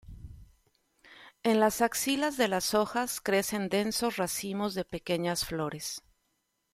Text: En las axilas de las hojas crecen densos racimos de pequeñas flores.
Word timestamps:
En 1.43 1.59
las 1.59 1.79
axilas 1.81 2.35
de 2.35 2.47
las 2.47 2.73
hojas 2.73 3.21
crecen 3.21 3.69
densos 3.69 4.17
racimos 4.17 4.73
de 4.73 4.83
pequeñas 4.83 5.45
flores. 5.45 6.01